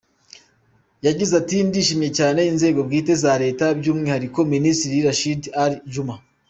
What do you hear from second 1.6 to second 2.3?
“Ndashimira